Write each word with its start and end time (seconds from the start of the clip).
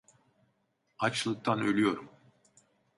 Açlıktan 0.97 1.59
ölüyorum. 1.61 2.09